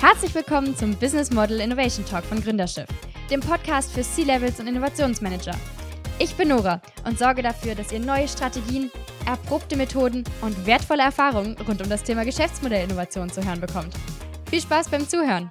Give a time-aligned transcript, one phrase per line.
[0.00, 2.88] Herzlich willkommen zum Business Model Innovation Talk von Gründerschiff,
[3.30, 5.54] dem Podcast für C-Levels und Innovationsmanager.
[6.18, 8.90] Ich bin Nora und sorge dafür, dass ihr neue Strategien,
[9.26, 13.92] erprobte Methoden und wertvolle Erfahrungen rund um das Thema Geschäftsmodellinnovation zu hören bekommt.
[14.48, 15.50] Viel Spaß beim Zuhören!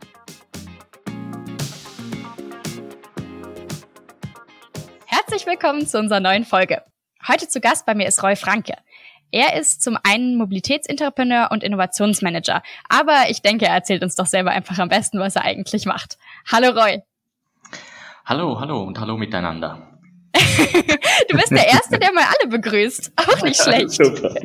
[5.05, 6.81] Herzlich willkommen zu unserer neuen Folge.
[7.27, 8.73] Heute zu Gast bei mir ist Roy Franke.
[9.31, 14.49] Er ist zum einen Mobilitätsintrapreneur und Innovationsmanager, aber ich denke, er erzählt uns doch selber
[14.51, 16.17] einfach am besten, was er eigentlich macht.
[16.51, 17.03] Hallo Roy.
[18.25, 19.99] Hallo, hallo und hallo miteinander.
[20.33, 23.11] du bist der Erste, der mal alle begrüßt.
[23.17, 23.91] Auch nicht schlecht.
[23.91, 24.35] Super.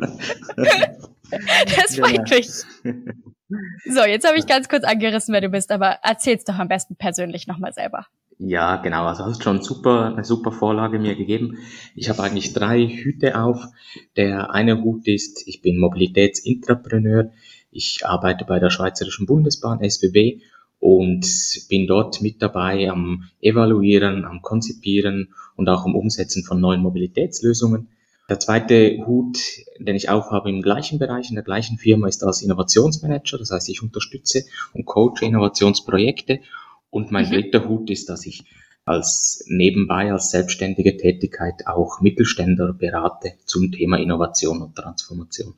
[1.31, 2.49] Das freut mich.
[3.87, 6.97] So, jetzt habe ich ganz kurz angerissen, wer du bist, aber erzähl's doch am besten
[6.97, 8.07] persönlich nochmal selber.
[8.39, 9.07] Ja, genau.
[9.07, 11.59] Also hast schon super, eine super Vorlage mir gegeben.
[11.95, 13.65] Ich habe eigentlich drei Hüte auf.
[14.17, 17.31] Der eine Hut ist, ich bin Mobilitätsintrapreneur.
[17.71, 20.41] Ich arbeite bei der Schweizerischen Bundesbahn, SBB,
[20.81, 21.27] und
[21.69, 27.89] bin dort mit dabei am Evaluieren, am Konzipieren und auch am Umsetzen von neuen Mobilitätslösungen.
[28.29, 29.39] Der zweite Hut,
[29.79, 33.39] den ich aufhabe im gleichen Bereich, in der gleichen Firma, ist als Innovationsmanager.
[33.39, 36.41] Das heißt, ich unterstütze und coache Innovationsprojekte
[36.95, 37.33] und mein mhm.
[37.33, 38.45] dritter Hut ist, dass ich
[38.85, 45.55] als nebenbei als selbstständige Tätigkeit auch Mittelständler berate zum Thema Innovation und Transformation.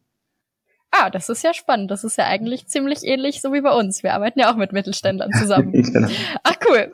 [0.92, 1.90] Ah, das ist ja spannend.
[1.90, 4.02] Das ist ja eigentlich ziemlich ähnlich so wie bei uns.
[4.02, 5.72] Wir arbeiten ja auch mit Mittelständlern zusammen.
[5.92, 6.08] genau.
[6.42, 6.90] Ach cool.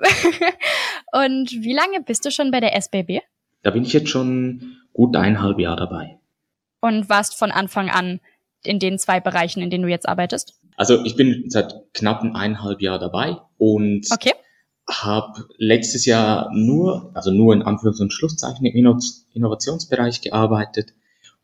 [1.12, 3.20] und wie lange bist du schon bei der SBB?
[3.62, 6.18] Da bin ich jetzt schon gut eineinhalb Jahre dabei.
[6.80, 8.18] Und warst von Anfang an
[8.64, 10.58] in den zwei Bereichen, in denen du jetzt arbeitest?
[10.76, 14.32] Also ich bin seit knapp eineinhalb Jahren dabei und okay.
[14.88, 19.02] habe letztes Jahr nur, also nur in Anführungs- und Schlusszeichen im
[19.34, 20.94] Innovationsbereich gearbeitet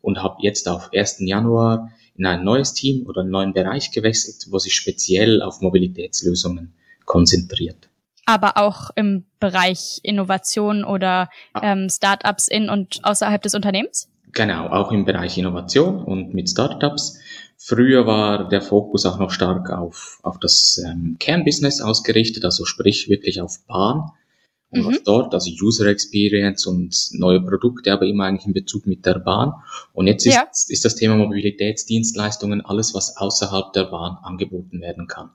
[0.01, 1.17] und habe jetzt auf 1.
[1.19, 6.73] Januar in ein neues Team oder einen neuen Bereich gewechselt, wo sich speziell auf Mobilitätslösungen
[7.05, 7.89] konzentriert.
[8.25, 11.29] Aber auch im Bereich Innovation oder
[11.63, 14.09] ähm, Startups in und außerhalb des Unternehmens?
[14.33, 17.19] Genau, auch im Bereich Innovation und mit Startups.
[17.57, 23.09] Früher war der Fokus auch noch stark auf, auf das ähm, Kernbusiness ausgerichtet, also sprich
[23.09, 24.11] wirklich auf Bahn
[24.71, 24.85] und mhm.
[24.87, 29.19] was dort, also User Experience und neue Produkte, aber immer eigentlich in Bezug mit der
[29.19, 29.53] Bahn.
[29.93, 30.47] Und jetzt ist, ja.
[30.67, 35.31] ist das Thema Mobilitätsdienstleistungen alles, was außerhalb der Bahn angeboten werden kann.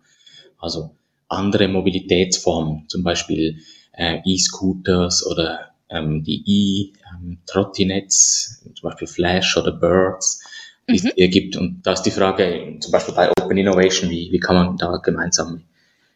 [0.59, 0.95] Also
[1.29, 3.59] andere Mobilitätsformen, zum Beispiel
[3.93, 10.43] äh, E-Scooters oder ähm, die E-Trottinets, ähm, zum Beispiel Flash oder Birds,
[10.89, 11.09] die mhm.
[11.09, 11.57] es hier gibt.
[11.57, 14.97] Und da ist die Frage, zum Beispiel bei Open Innovation, wie, wie kann man da
[14.99, 15.65] gemeinsam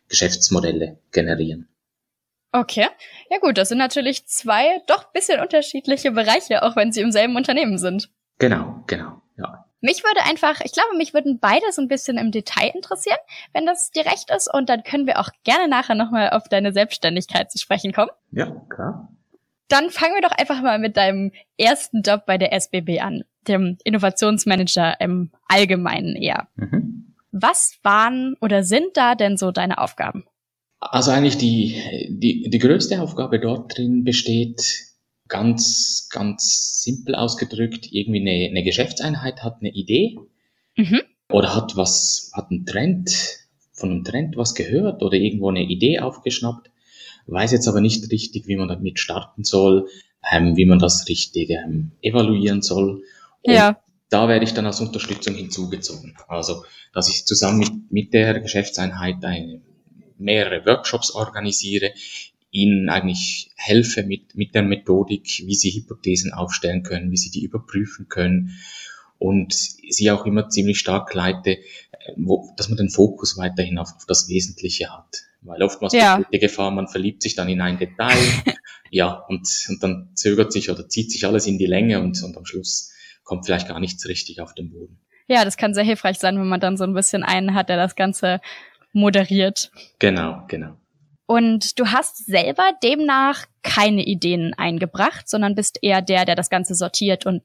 [0.09, 1.69] Geschäftsmodelle generieren?
[2.53, 2.87] Okay.
[3.31, 7.37] Ja gut, das sind natürlich zwei doch bisschen unterschiedliche Bereiche, auch wenn sie im selben
[7.37, 8.11] Unternehmen sind.
[8.39, 9.67] Genau, genau, ja.
[9.81, 13.19] Mich würde einfach, ich glaube, mich würden beide so ein bisschen im Detail interessieren,
[13.53, 14.53] wenn das dir recht ist.
[14.53, 18.11] Und dann können wir auch gerne nachher nochmal auf deine Selbstständigkeit zu sprechen kommen.
[18.33, 19.09] Ja, klar.
[19.69, 23.77] Dann fangen wir doch einfach mal mit deinem ersten Job bei der SBB an, dem
[23.85, 26.49] Innovationsmanager im Allgemeinen eher.
[26.57, 27.15] Mhm.
[27.31, 30.25] Was waren oder sind da denn so deine Aufgaben?
[30.81, 34.89] Also eigentlich die, die, die größte Aufgabe dort drin besteht,
[35.29, 40.17] ganz, ganz simpel ausgedrückt, irgendwie eine, eine Geschäftseinheit hat eine Idee
[40.77, 41.03] mhm.
[41.31, 43.11] oder hat was, hat einen Trend,
[43.73, 46.71] von einem Trend was gehört oder irgendwo eine Idee aufgeschnappt
[47.29, 49.89] weiß jetzt aber nicht richtig, wie man damit starten soll,
[50.31, 53.03] ähm, wie man das richtig ähm, evaluieren soll.
[53.43, 53.81] Und ja.
[54.11, 56.17] da werde ich dann als Unterstützung hinzugezogen.
[56.27, 59.61] Also, dass ich zusammen mit, mit der Geschäftseinheit eine,
[60.19, 61.93] mehrere Workshops organisiere,
[62.51, 67.45] ihnen eigentlich helfe mit, mit der Methodik, wie sie Hypothesen aufstellen können, wie sie die
[67.45, 68.59] überprüfen können
[69.19, 71.59] und sie auch immer ziemlich stark leite, äh,
[72.17, 75.28] wo, dass man den Fokus weiterhin auf, auf das Wesentliche hat.
[75.41, 76.23] Weil oftmals ja.
[76.33, 78.17] die Gefahr, man verliebt sich dann in ein Detail,
[78.91, 82.37] ja, und, und dann zögert sich oder zieht sich alles in die Länge und, und
[82.37, 85.01] am Schluss kommt vielleicht gar nichts richtig auf den Boden.
[85.29, 87.77] Ja, das kann sehr hilfreich sein, wenn man dann so ein bisschen einen hat, der
[87.77, 88.41] das Ganze
[88.93, 89.71] moderiert.
[89.99, 90.77] Genau, genau.
[91.27, 96.75] Und du hast selber demnach keine Ideen eingebracht, sondern bist eher der, der das Ganze
[96.75, 97.43] sortiert und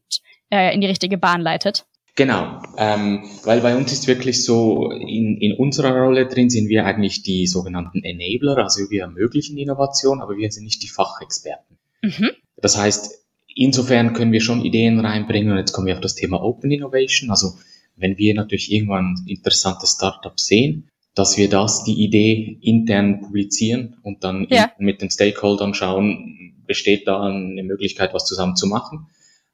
[0.50, 1.86] äh, in die richtige Bahn leitet.
[2.16, 6.86] Genau, ähm, weil bei uns ist wirklich so, in, in unserer Rolle drin sind wir
[6.86, 11.78] eigentlich die sogenannten Enabler, also wir ermöglichen Innovation, aber wir sind nicht die Fachexperten.
[12.04, 12.30] Mhm.
[12.58, 13.26] Das heißt,
[13.56, 17.32] insofern können wir schon Ideen reinbringen und jetzt kommen wir auf das Thema Open Innovation.
[17.32, 17.54] Also
[17.96, 24.24] wenn wir natürlich irgendwann interessante Startups sehen, dass wir das, die Idee intern publizieren und
[24.24, 24.72] dann ja.
[24.78, 29.08] mit den Stakeholdern schauen, besteht da eine Möglichkeit, was zusammen zu machen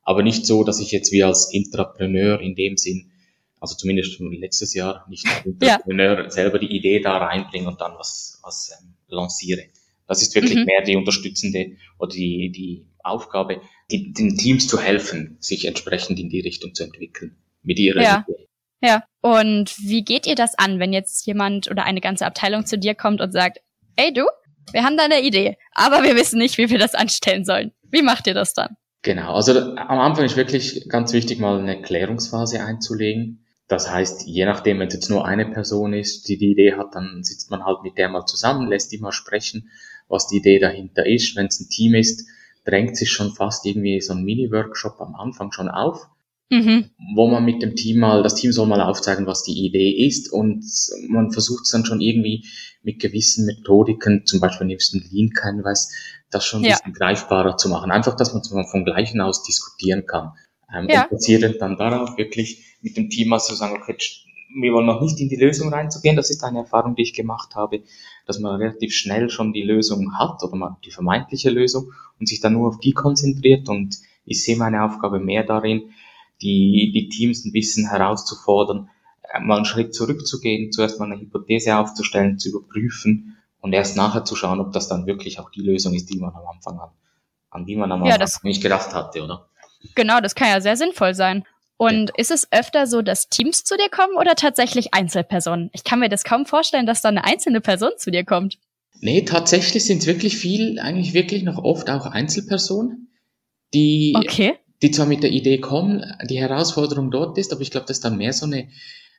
[0.09, 3.11] aber nicht so, dass ich jetzt wie als Intrapreneur in dem Sinn
[3.59, 8.39] also zumindest letztes Jahr, nicht der Entrepreneur selber die Idee da reinbringen und dann was,
[8.41, 9.65] was ähm, lanciere.
[10.07, 10.65] Das ist wirklich mhm.
[10.65, 13.61] mehr die unterstützende oder die, die Aufgabe,
[13.91, 18.25] die, den Teams zu helfen, sich entsprechend in die Richtung zu entwickeln mit ihrer ja.
[18.27, 18.47] Idee.
[18.81, 19.03] Ja.
[19.21, 22.95] Und wie geht ihr das an, wenn jetzt jemand oder eine ganze Abteilung zu dir
[22.95, 23.59] kommt und sagt,
[23.95, 24.25] ey du,
[24.71, 27.73] wir haben da eine Idee, aber wir wissen nicht, wie wir das anstellen sollen.
[27.91, 28.75] Wie macht ihr das dann?
[29.01, 33.45] Genau, also am Anfang ist wirklich ganz wichtig, mal eine Klärungsphase einzulegen.
[33.67, 36.95] Das heißt, je nachdem, wenn es jetzt nur eine Person ist, die die Idee hat,
[36.95, 39.69] dann sitzt man halt mit der mal zusammen, lässt die mal sprechen,
[40.09, 41.35] was die Idee dahinter ist.
[41.37, 42.27] Wenn es ein Team ist,
[42.65, 46.09] drängt sich schon fast irgendwie so ein Mini-Workshop am Anfang schon auf,
[46.49, 46.89] mhm.
[47.15, 50.31] wo man mit dem Team mal, das Team soll mal aufzeigen, was die Idee ist
[50.31, 50.65] und
[51.07, 52.45] man versucht es dann schon irgendwie
[52.83, 55.91] mit gewissen Methodiken, zum Beispiel nebst dem Lean Canvas,
[56.31, 56.77] das schon ein ja.
[56.77, 57.91] bisschen greifbarer zu machen.
[57.91, 60.33] Einfach, dass man vom Gleichen aus diskutieren kann.
[60.73, 61.03] Ähm, ja.
[61.03, 63.97] Und basierend dann darauf wirklich mit dem Team mal zu sagen, okay,
[64.61, 66.15] wir wollen noch nicht in die Lösung reinzugehen.
[66.15, 67.83] Das ist eine Erfahrung, die ich gemacht habe,
[68.25, 72.39] dass man relativ schnell schon die Lösung hat oder mal die vermeintliche Lösung und sich
[72.39, 73.69] dann nur auf die konzentriert.
[73.69, 75.91] Und ich sehe meine Aufgabe mehr darin,
[76.41, 78.89] die, die Teams ein bisschen herauszufordern,
[79.33, 84.25] äh, mal einen Schritt zurückzugehen, zuerst mal eine Hypothese aufzustellen, zu überprüfen und erst nachher
[84.25, 86.89] zu schauen, ob das dann wirklich auch die Lösung ist, die man am Anfang an,
[87.49, 89.49] an die man am ja, Anfang nicht gedacht hatte, oder?
[89.95, 91.43] Genau, das kann ja sehr sinnvoll sein.
[91.77, 95.69] Und ist es öfter so, dass Teams zu dir kommen oder tatsächlich Einzelpersonen?
[95.71, 98.57] Ich kann mir das kaum vorstellen, dass da eine einzelne Person zu dir kommt.
[98.99, 103.07] Nee, tatsächlich sind es wirklich viel, eigentlich wirklich noch oft auch Einzelpersonen,
[103.73, 104.57] die, okay.
[104.81, 108.05] Die zwar mit der Idee kommen, die Herausforderung dort ist, aber ich glaube, das ist
[108.05, 108.69] dann mehr so eine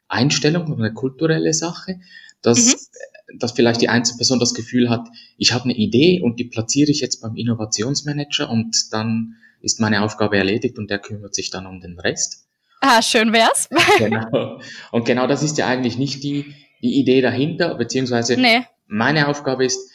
[0.08, 2.00] Einstellung oder eine kulturelle Sache,
[2.42, 2.88] dass,
[3.28, 3.38] mhm.
[3.38, 7.00] dass vielleicht die Einzelperson das Gefühl hat, ich habe eine Idee und die platziere ich
[7.00, 11.80] jetzt beim Innovationsmanager und dann ist meine Aufgabe erledigt und der kümmert sich dann um
[11.80, 12.46] den Rest.
[12.80, 13.68] Ah, schön wär's.
[13.98, 14.58] genau.
[14.90, 18.62] Und genau das ist ja eigentlich nicht die, die Idee dahinter, beziehungsweise nee.
[18.86, 19.90] meine Aufgabe ist,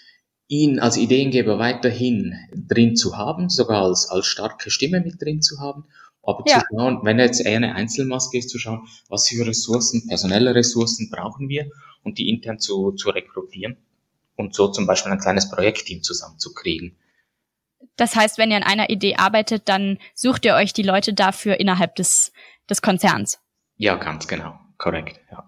[0.47, 5.59] ihn als Ideengeber weiterhin drin zu haben, sogar als, als starke Stimme mit drin zu
[5.59, 5.85] haben,
[6.21, 6.59] aber ja.
[6.59, 10.55] zu schauen, wenn er jetzt eher eine Einzelmaske ist, zu schauen, was für Ressourcen, personelle
[10.55, 11.69] Ressourcen brauchen wir
[12.03, 13.77] und die intern zu, zu rekrutieren
[14.35, 16.97] und so zum Beispiel ein kleines Projektteam zusammenzukriegen.
[17.95, 21.59] Das heißt, wenn ihr an einer Idee arbeitet, dann sucht ihr euch die Leute dafür
[21.59, 22.31] innerhalb des
[22.69, 23.39] des Konzerns.
[23.77, 24.59] Ja, ganz genau.
[24.77, 25.45] Korrekt, ja.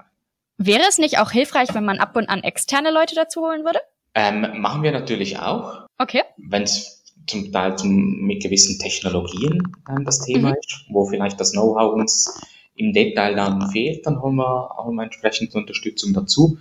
[0.58, 3.80] Wäre es nicht auch hilfreich, wenn man ab und an externe Leute dazu holen würde?
[4.18, 5.86] Ähm, machen wir natürlich auch.
[6.00, 6.24] Okay.
[6.38, 10.56] Wenn es zum Teil zum, mit gewissen Technologien ähm, das Thema mhm.
[10.56, 12.42] ist, wo vielleicht das Know-how uns
[12.76, 16.58] im Detail dann fehlt, dann holen wir, holen wir entsprechend Unterstützung dazu.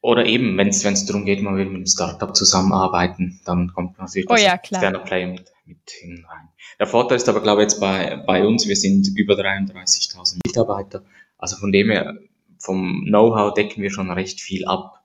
[0.00, 4.28] Oder eben, wenn es darum geht, man will mit einem Startup zusammenarbeiten, dann kommt natürlich
[4.30, 6.48] oh, das ja, externe Player mit, mit hinein.
[6.80, 11.04] Der Vorteil ist aber, glaube ich, jetzt bei, bei uns, wir sind über 33.000 Mitarbeiter.
[11.36, 12.16] Also von dem her,
[12.58, 15.01] vom Know-how decken wir schon recht viel ab.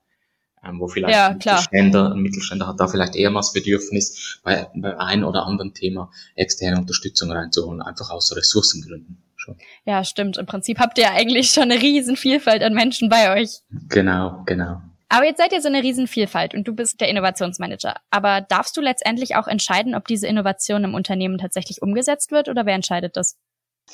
[0.64, 4.40] Ähm, wo vielleicht ja, ein, Mittelständler, ein Mittelständler hat da vielleicht eher mal das Bedürfnis,
[4.44, 9.22] bei, bei ein oder anderen Thema externe Unterstützung reinzuholen, einfach aus Ressourcengründen.
[9.36, 9.56] Schon.
[9.86, 10.38] Ja, stimmt.
[10.38, 13.62] Im Prinzip habt ihr eigentlich schon eine riesen Vielfalt an Menschen bei euch.
[13.88, 14.82] Genau, genau.
[15.10, 17.96] Aber jetzt seid ihr so eine Riesenvielfalt und du bist der Innovationsmanager.
[18.10, 22.66] Aber darfst du letztendlich auch entscheiden, ob diese Innovation im Unternehmen tatsächlich umgesetzt wird oder
[22.66, 23.38] wer entscheidet das?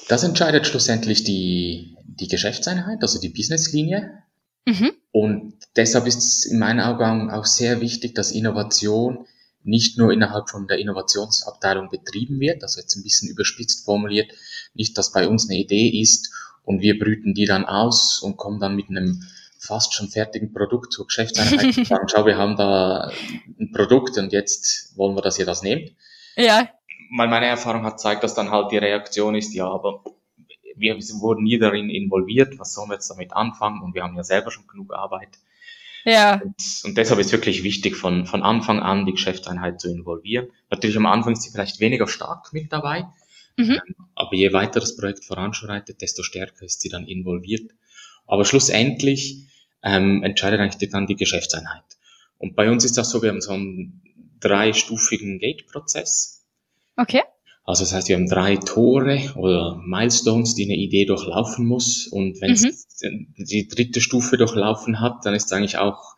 [0.08, 4.23] Das entscheidet schlussendlich die, die Geschäftseinheit, also die Businesslinie.
[4.66, 4.92] Mhm.
[5.12, 9.26] Und deshalb ist es in meinen Augen auch sehr wichtig, dass Innovation
[9.64, 14.32] nicht nur innerhalb von der Innovationsabteilung betrieben wird, also jetzt ein bisschen überspitzt formuliert,
[14.74, 16.32] nicht, dass bei uns eine Idee ist
[16.64, 19.24] und wir brüten die dann aus und kommen dann mit einem
[19.60, 23.12] fast schon fertigen Produkt zur Geschäftseinheit und sagen, schau, wir haben da
[23.60, 25.92] ein Produkt und jetzt wollen wir, dass ihr das nehmt.
[26.36, 26.70] Ja.
[27.16, 30.04] Weil meine Erfahrung hat zeigt, dass dann halt die Reaktion ist, ja, aber
[30.76, 34.24] wir wurden nie darin involviert, was sollen wir jetzt damit anfangen und wir haben ja
[34.24, 35.40] selber schon genug Arbeit.
[36.06, 36.42] Ja.
[36.42, 40.48] Und, und deshalb ist wirklich wichtig, von, von Anfang an die Geschäftseinheit zu involvieren.
[40.70, 43.06] Natürlich am Anfang ist sie vielleicht weniger stark mit dabei,
[43.58, 43.72] mhm.
[43.72, 47.72] ähm, aber je weiter das Projekt voranschreitet, desto stärker ist sie dann involviert.
[48.26, 49.48] Aber schlussendlich
[49.82, 51.84] ähm, entscheidet eigentlich dann die Geschäftseinheit.
[52.38, 54.02] Und bei uns ist das so, wir haben so einen
[54.40, 56.44] dreistufigen Gate-Prozess.
[56.98, 57.22] Okay.
[57.66, 62.08] Also das heißt, wir haben drei Tore oder Milestones, die eine Idee durchlaufen muss.
[62.08, 62.56] Und wenn mhm.
[62.56, 62.88] es
[63.38, 66.16] die dritte Stufe durchlaufen hat, dann ist es eigentlich auch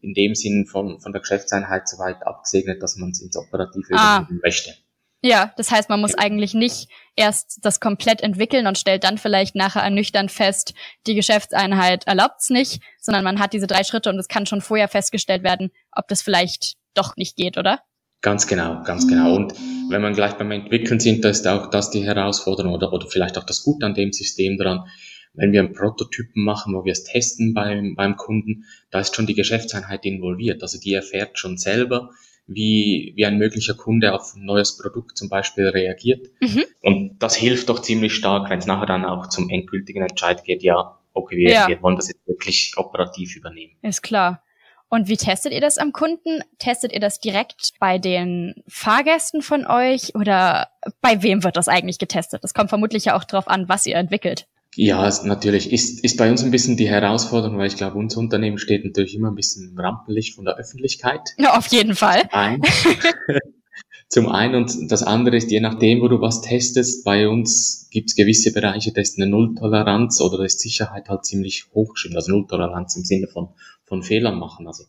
[0.00, 4.18] in dem Sinn von, von der Geschäftseinheit soweit abgesegnet, dass man es ins Operative ah.
[4.18, 4.74] übernehmen möchte.
[5.22, 9.54] Ja, das heißt, man muss eigentlich nicht erst das komplett entwickeln und stellt dann vielleicht
[9.54, 10.74] nachher ernüchternd fest,
[11.06, 14.86] die Geschäftseinheit erlaubt's nicht, sondern man hat diese drei Schritte und es kann schon vorher
[14.86, 17.80] festgestellt werden, ob das vielleicht doch nicht geht, oder?
[18.24, 19.36] Ganz genau, ganz genau.
[19.36, 19.52] Und
[19.90, 23.36] wenn man gleich beim Entwickeln sind, da ist auch das die Herausforderung oder, oder vielleicht
[23.36, 24.86] auch das Gute an dem System dran.
[25.34, 29.26] wenn wir einen Prototypen machen, wo wir es testen beim, beim Kunden, da ist schon
[29.26, 30.62] die Geschäftseinheit involviert.
[30.62, 32.12] Also die erfährt schon selber,
[32.46, 36.28] wie, wie ein möglicher Kunde auf ein neues Produkt zum Beispiel reagiert.
[36.40, 36.64] Mhm.
[36.80, 40.62] Und das hilft doch ziemlich stark, wenn es nachher dann auch zum endgültigen Entscheid geht,
[40.62, 41.68] ja, okay, wir, ja.
[41.68, 43.74] wir wollen das jetzt wirklich operativ übernehmen.
[43.82, 44.42] Ist klar.
[44.88, 46.42] Und wie testet ihr das am Kunden?
[46.58, 50.68] Testet ihr das direkt bei den Fahrgästen von euch oder
[51.00, 52.44] bei wem wird das eigentlich getestet?
[52.44, 54.46] Das kommt vermutlich ja auch darauf an, was ihr entwickelt.
[54.76, 58.58] Ja, natürlich ist, ist bei uns ein bisschen die Herausforderung, weil ich glaube, unser Unternehmen
[58.58, 61.20] steht natürlich immer ein bisschen im Rampenlicht von der Öffentlichkeit.
[61.38, 62.22] Ja, auf jeden Fall.
[62.32, 62.60] Ein.
[64.08, 68.10] Zum einen und das andere ist, je nachdem, wo du was testest, bei uns gibt
[68.10, 72.16] es gewisse Bereiche, da ist eine Nulltoleranz oder da ist Sicherheit halt ziemlich hochgeschrieben.
[72.16, 73.48] Also Nulltoleranz im Sinne von,
[73.84, 74.66] von Fehlern machen.
[74.66, 74.84] Also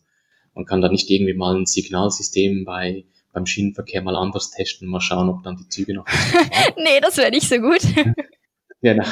[0.54, 5.02] man kann da nicht irgendwie mal ein Signalsystem bei beim Schienenverkehr mal anders testen, mal
[5.02, 6.06] schauen, ob dann die Züge noch.
[6.78, 7.80] nee, das wäre nicht so gut.
[8.82, 9.04] Genau.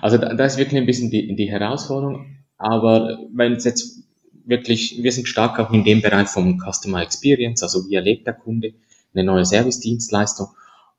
[0.00, 2.38] Also da, da ist wirklich ein bisschen die, die Herausforderung.
[2.56, 4.02] Aber wenn es jetzt
[4.44, 8.34] wirklich, wir sind stark auch in dem Bereich vom Customer Experience, also wie erlebt der
[8.34, 8.72] Kunde
[9.14, 10.48] eine neue Service-Dienstleistung.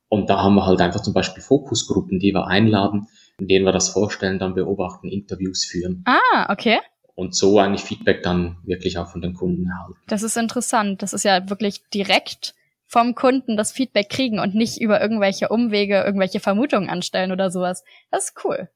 [0.08, 3.08] Und da haben wir halt einfach zum Beispiel Fokusgruppen, die wir einladen,
[3.40, 6.06] in denen wir das vorstellen, dann beobachten, Interviews führen.
[6.06, 6.80] Ah, okay.
[7.15, 10.00] Und so eigentlich Feedback dann wirklich auch von den Kunden erhalten.
[10.08, 11.03] Das ist interessant.
[11.03, 12.55] Das ist ja wirklich direkt
[12.88, 17.84] vom Kunden das Feedback kriegen und nicht über irgendwelche Umwege, irgendwelche Vermutungen anstellen oder sowas.
[18.12, 18.70] Das ist cool.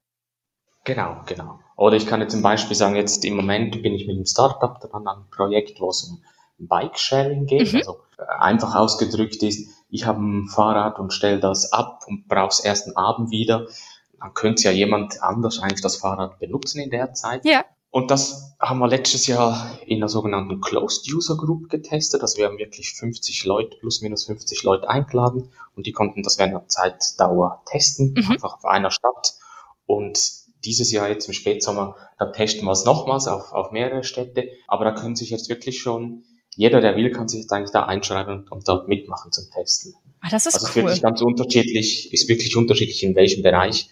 [0.86, 1.60] Genau, genau.
[1.75, 4.79] Oder ich kann jetzt zum Beispiel sagen, jetzt im Moment bin ich mit einem Startup
[4.79, 6.22] dran an einem Projekt, wo es um
[6.60, 7.74] Bike-Sharing geht.
[7.74, 7.79] Mhm.
[7.79, 12.50] Also äh, einfach ausgedrückt ist, ich habe ein Fahrrad und stelle das ab und brauche
[12.50, 13.67] es erst einen Abend wieder.
[14.20, 17.46] Dann könnte ja jemand anders eigentlich das Fahrrad benutzen in der Zeit.
[17.46, 17.63] Ja.
[17.89, 22.22] Und das haben wir letztes Jahr in der sogenannten Closed User Group getestet.
[22.22, 26.38] Also wir haben wirklich 50 Leute, plus minus 50 Leute eingeladen und die konnten das
[26.38, 28.32] während der Zeitdauer testen, mhm.
[28.32, 29.36] einfach auf einer Stadt.
[29.86, 30.20] Und
[30.65, 34.50] dieses Jahr jetzt im Spätsommer, da testen wir es nochmals auf, auf mehrere Städte.
[34.67, 36.24] Aber da können sich jetzt wirklich schon,
[36.56, 39.94] jeder, der will, kann sich jetzt eigentlich da einschreiben und, dort mitmachen zum Testen.
[40.22, 40.75] Ah, das ist also cool.
[40.75, 43.89] wirklich ganz unterschiedlich, ist wirklich unterschiedlich in welchem Bereich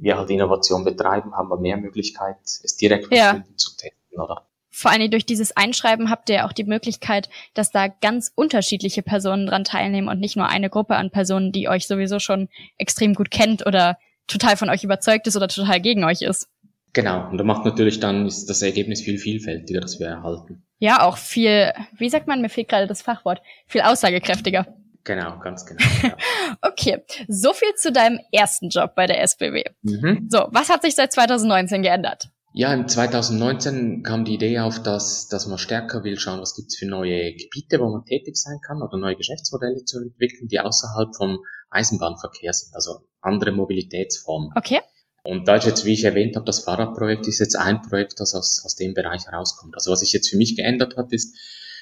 [0.00, 3.42] wir halt Innovation betreiben, haben wir mehr Möglichkeit, es direkt ja.
[3.56, 4.46] zu testen, oder?
[4.72, 9.46] Vor allem durch dieses Einschreiben habt ihr auch die Möglichkeit, dass da ganz unterschiedliche Personen
[9.46, 13.30] dran teilnehmen und nicht nur eine Gruppe an Personen, die euch sowieso schon extrem gut
[13.30, 16.48] kennt oder total von euch überzeugt ist oder total gegen euch ist.
[16.92, 20.62] Genau, und da macht natürlich dann ist das Ergebnis viel vielfältiger, das wir erhalten.
[20.78, 24.66] Ja, auch viel, wie sagt man, mir fehlt gerade das Fachwort, viel aussagekräftiger.
[25.04, 25.82] Genau, ganz genau.
[26.02, 26.16] Ja.
[26.62, 29.64] okay, so viel zu deinem ersten Job bei der SBW.
[29.82, 30.28] Mhm.
[30.30, 32.30] So, was hat sich seit 2019 geändert?
[32.52, 36.76] Ja, in 2019 kam die Idee auf, dass, dass man stärker will schauen, was gibt's
[36.76, 41.14] für neue Gebiete, wo man tätig sein kann oder neue Geschäftsmodelle zu entwickeln, die außerhalb
[41.14, 41.38] vom
[41.70, 44.50] Eisenbahnverkehr sind, also andere Mobilitätsformen.
[44.56, 44.80] Okay.
[45.22, 48.34] Und da ist jetzt, wie ich erwähnt habe, das Fahrradprojekt ist jetzt ein Projekt, das
[48.34, 49.74] aus, aus dem Bereich herauskommt.
[49.74, 51.36] Also was sich jetzt für mich geändert hat, ist,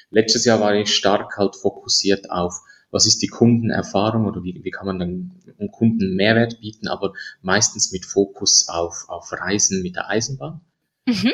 [0.09, 2.61] letztes Jahr war ich stark halt fokussiert auf
[2.91, 7.91] was ist die Kundenerfahrung oder wie, wie kann man dann Kunden Mehrwert bieten, aber meistens
[7.91, 10.61] mit Fokus auf, auf Reisen mit der Eisenbahn.
[11.05, 11.33] Mhm.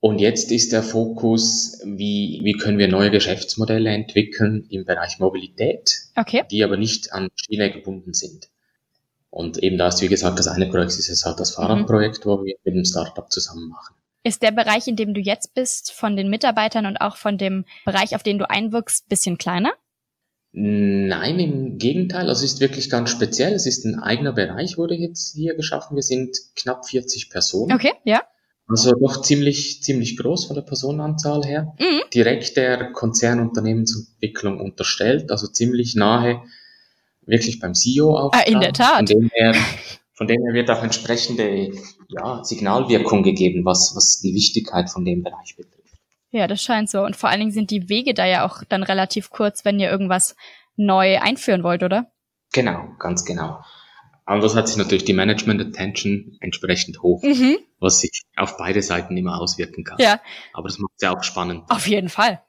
[0.00, 6.02] Und jetzt ist der Fokus, wie, wie können wir neue Geschäftsmodelle entwickeln im Bereich Mobilität,
[6.14, 6.44] okay.
[6.50, 8.48] die aber nicht an Schiene gebunden sind.
[9.30, 12.30] Und eben da ist, wie gesagt, das eine Projekt ist jetzt halt das Fahrradprojekt, mhm.
[12.30, 13.94] wo wir mit einem Startup zusammen machen.
[14.28, 17.64] Ist der Bereich, in dem du jetzt bist, von den Mitarbeitern und auch von dem
[17.86, 19.72] Bereich, auf den du einwirkst, bisschen kleiner?
[20.52, 22.28] Nein, im Gegenteil.
[22.28, 23.54] Also es ist wirklich ganz speziell.
[23.54, 25.94] Es ist ein eigener Bereich, wurde jetzt hier geschaffen.
[25.94, 27.72] Wir sind knapp 40 Personen.
[27.72, 28.22] Okay, ja.
[28.68, 31.74] Also doch ziemlich, ziemlich groß von der Personenanzahl her.
[31.78, 32.02] Mhm.
[32.12, 36.42] Direkt der Konzernunternehmensentwicklung unterstellt, also ziemlich nahe
[37.24, 38.32] wirklich beim CEO auch.
[38.34, 38.96] Ah, in der Tat.
[38.96, 39.54] Von dem her,
[40.18, 41.70] von dem her wird auch entsprechende
[42.08, 45.94] ja, Signalwirkung gegeben, was, was die Wichtigkeit von dem Bereich betrifft.
[46.32, 47.02] Ja, das scheint so.
[47.04, 49.88] Und vor allen Dingen sind die Wege da ja auch dann relativ kurz, wenn ihr
[49.88, 50.34] irgendwas
[50.74, 52.10] neu einführen wollt, oder?
[52.52, 53.60] Genau, ganz genau.
[54.24, 57.56] Anders hat sich natürlich die Management Attention entsprechend hoch, mhm.
[57.78, 59.98] was sich auf beide Seiten immer auswirken kann.
[60.00, 60.20] Ja.
[60.52, 61.62] Aber das macht es ja auch spannend.
[61.68, 62.42] Auf jeden Fall.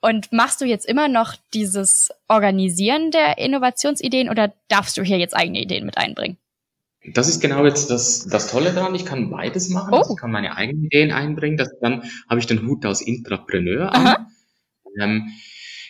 [0.00, 5.36] Und machst du jetzt immer noch dieses Organisieren der Innovationsideen oder darfst du hier jetzt
[5.36, 6.38] eigene Ideen mit einbringen?
[7.12, 8.94] Das ist genau jetzt das, das Tolle daran.
[8.94, 9.92] Ich kann beides machen.
[9.92, 9.98] Oh.
[9.98, 11.56] Also ich kann meine eigenen Ideen einbringen.
[11.56, 14.26] Das, dann habe ich den Hut als Intrapreneur an.
[14.98, 15.28] Ähm,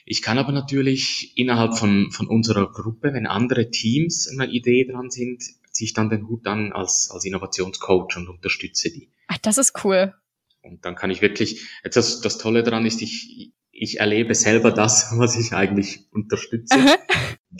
[0.06, 5.10] ich kann aber natürlich innerhalb von, von unserer Gruppe, wenn andere Teams eine Idee dran
[5.10, 9.08] sind, ziehe ich dann den Hut an als, als Innovationscoach und unterstütze die.
[9.28, 10.14] Ach, das ist cool.
[10.62, 14.70] Und dann kann ich wirklich, jetzt das, das Tolle daran ist, ich, ich erlebe selber
[14.70, 16.78] das, was ich eigentlich unterstütze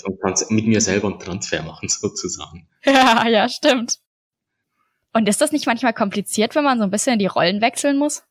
[0.05, 2.69] und kann mit mir selber einen Transfer machen sozusagen.
[2.85, 3.99] Ja, ja, stimmt.
[5.13, 8.25] Und ist das nicht manchmal kompliziert, wenn man so ein bisschen die Rollen wechseln muss?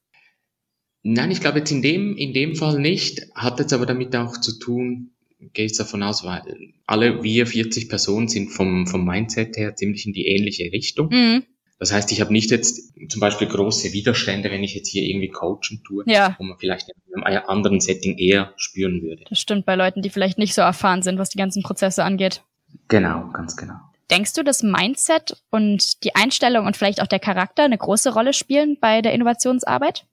[1.02, 3.22] Nein, ich glaube jetzt in dem, in dem Fall nicht.
[3.36, 5.12] Hat jetzt aber damit auch zu tun,
[5.54, 10.06] gehe ich davon aus, weil alle wir 40 Personen sind vom, vom Mindset her ziemlich
[10.06, 11.10] in die ähnliche Richtung.
[11.10, 11.44] Mhm.
[11.84, 15.28] Das heißt, ich habe nicht jetzt zum Beispiel große Widerstände, wenn ich jetzt hier irgendwie
[15.28, 16.34] coachen tue, ja.
[16.40, 19.26] wo man vielleicht in einem anderen Setting eher spüren würde.
[19.28, 22.42] Das stimmt bei Leuten, die vielleicht nicht so erfahren sind, was die ganzen Prozesse angeht.
[22.88, 23.74] Genau, ganz genau.
[24.10, 28.32] Denkst du, dass Mindset und die Einstellung und vielleicht auch der Charakter eine große Rolle
[28.32, 30.06] spielen bei der Innovationsarbeit?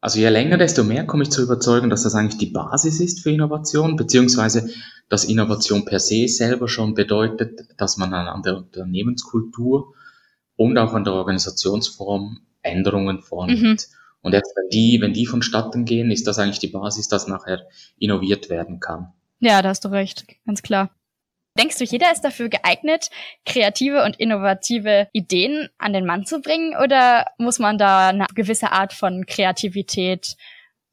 [0.00, 3.20] Also je länger, desto mehr komme ich zu überzeugen, dass das eigentlich die Basis ist
[3.20, 4.68] für Innovation, beziehungsweise
[5.08, 9.94] dass Innovation per se selber schon bedeutet, dass man an der Unternehmenskultur
[10.56, 13.62] und auch an der Organisationsform Änderungen vornimmt.
[13.62, 13.94] Mhm.
[14.22, 17.66] Und erst wenn die, wenn die vonstatten gehen, ist das eigentlich die Basis, dass nachher
[17.98, 19.12] innoviert werden kann.
[19.40, 20.90] Ja, da hast du recht, ganz klar.
[21.58, 23.10] Denkst du, jeder ist dafür geeignet,
[23.46, 26.74] kreative und innovative Ideen an den Mann zu bringen?
[26.82, 30.36] Oder muss man da eine gewisse Art von Kreativität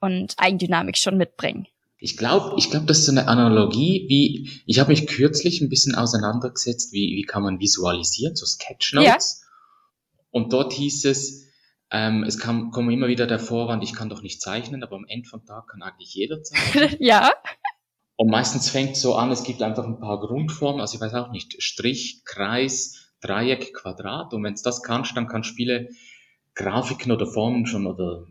[0.01, 1.67] und Eigendynamik schon mitbringen?
[1.97, 5.69] Ich glaube, ich glaube, das ist so eine Analogie, wie ich habe mich kürzlich ein
[5.69, 9.40] bisschen auseinandergesetzt, wie, wie kann man visualisieren, so Sketchnotes.
[9.40, 9.40] Ja.
[10.31, 11.50] Und dort hieß es,
[11.91, 15.05] ähm, es kam, kommt immer wieder der Vorwand, ich kann doch nicht zeichnen, aber am
[15.07, 16.95] Ende vom Tag kann eigentlich jeder zeichnen.
[17.00, 17.31] ja.
[18.15, 21.31] Und meistens fängt so an, es gibt einfach ein paar Grundformen, also ich weiß auch
[21.31, 24.33] nicht, Strich, Kreis, Dreieck, Quadrat.
[24.33, 25.89] Und wenn es das kannst, dann kannst du viele
[26.55, 28.25] Grafiken oder Formen schon oder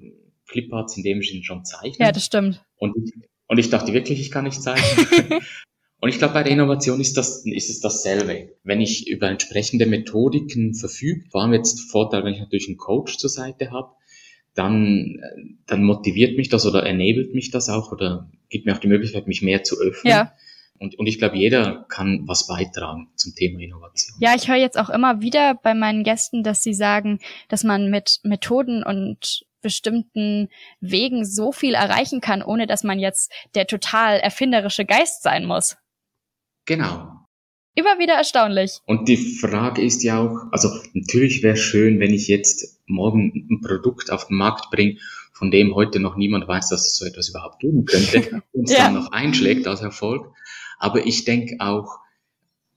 [0.48, 2.06] Cliparts in dem Sinne schon zeichnen.
[2.06, 2.62] Ja, das stimmt.
[2.76, 2.94] Und,
[3.46, 5.40] und ich dachte wirklich, ich kann nicht zeichnen.
[6.00, 8.56] und ich glaube, bei der Innovation ist, das, ist es dasselbe.
[8.64, 13.18] Wenn ich über entsprechende Methodiken verfüge, vor allem jetzt Vorteil, wenn ich natürlich einen Coach
[13.18, 13.92] zur Seite habe,
[14.54, 15.20] dann,
[15.66, 19.28] dann motiviert mich das oder enabled mich das auch oder gibt mir auch die Möglichkeit,
[19.28, 20.10] mich mehr zu öffnen.
[20.10, 20.32] Ja.
[20.78, 24.16] Und, und ich glaube, jeder kann was beitragen zum Thema Innovation.
[24.20, 27.90] Ja, ich höre jetzt auch immer wieder bei meinen Gästen, dass sie sagen, dass man
[27.90, 30.48] mit Methoden und bestimmten
[30.80, 35.76] Wegen so viel erreichen kann, ohne dass man jetzt der total erfinderische Geist sein muss.
[36.70, 37.26] Genau.
[37.74, 38.78] Immer wieder erstaunlich.
[38.86, 43.60] Und die Frage ist ja auch, also natürlich wäre schön, wenn ich jetzt morgen ein
[43.60, 44.98] Produkt auf den Markt bringe,
[45.32, 48.76] von dem heute noch niemand weiß, dass es so etwas überhaupt geben könnte und es
[48.76, 48.84] ja.
[48.84, 50.32] dann noch einschlägt als Erfolg.
[50.78, 51.98] Aber ich denke auch,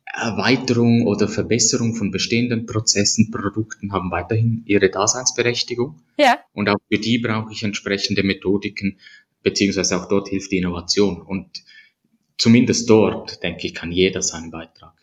[0.06, 6.02] Erweiterung oder Verbesserung von bestehenden Prozessen, Produkten haben weiterhin ihre Daseinsberechtigung.
[6.18, 6.40] Ja.
[6.54, 8.98] Und auch für die brauche ich entsprechende Methodiken,
[9.44, 11.22] beziehungsweise auch dort hilft die Innovation.
[11.22, 11.64] Und
[12.38, 14.94] zumindest dort, denke ich, kann jeder seinen Beitrag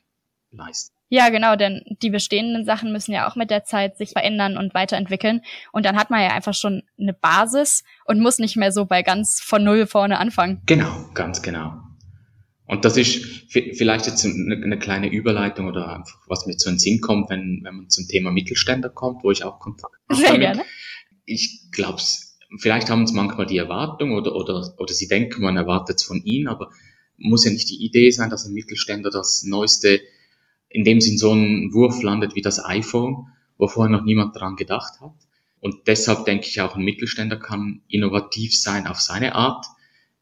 [0.51, 0.95] leisten.
[1.13, 4.75] Ja, genau, denn die bestehenden Sachen müssen ja auch mit der Zeit sich verändern und
[4.75, 5.43] weiterentwickeln.
[5.73, 9.03] Und dann hat man ja einfach schon eine Basis und muss nicht mehr so bei
[9.03, 10.63] ganz von Null vorne anfangen.
[10.67, 11.73] Genau, ganz genau.
[12.71, 17.01] Und das ist vielleicht jetzt eine, kleine Überleitung oder einfach, was mir zu den Sinn
[17.01, 20.17] kommt, wenn, wenn man zum Thema Mittelständler kommt, wo ich auch Kontakt habe.
[20.17, 20.41] Sehr damit.
[20.41, 20.63] gerne.
[21.25, 22.01] Ich glaube,
[22.61, 26.23] vielleicht haben es manchmal die Erwartung oder, oder, oder sie denken, man erwartet es von
[26.23, 26.71] ihnen, aber
[27.21, 30.01] muss ja nicht die Idee sein, dass ein Mittelständler das neueste
[30.69, 33.27] in dem Sinn so ein Wurf landet wie das iPhone,
[33.59, 35.15] wo vorher noch niemand dran gedacht hat.
[35.61, 39.67] Und deshalb denke ich auch, ein Mittelständler kann innovativ sein auf seine Art.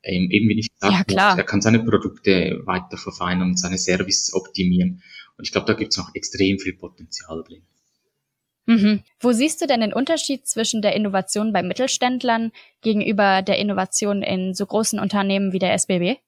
[0.03, 3.79] Ähm, eben wie ich gesagt ja, habe, er kann seine Produkte weiter verfeinern und seine
[3.79, 5.03] Service optimieren.
[5.37, 7.63] Und ich glaube, da gibt es noch extrem viel Potenzial drin.
[8.67, 9.03] Mhm.
[9.21, 14.55] Wo siehst du denn den Unterschied zwischen der Innovation bei Mittelständlern gegenüber der Innovation in
[14.55, 16.19] so großen Unternehmen wie der SBB?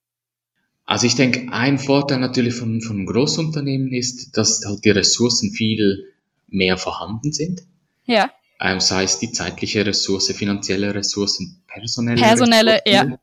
[0.86, 6.12] Also ich denke, ein Vorteil natürlich von, von Großunternehmen ist, dass halt die Ressourcen viel
[6.48, 7.62] mehr vorhanden sind.
[8.06, 8.30] Ja.
[8.60, 13.10] Ähm, sei es die zeitliche Ressource, finanzielle Ressourcen, personelle Personelle, Ressourcen.
[13.12, 13.18] ja.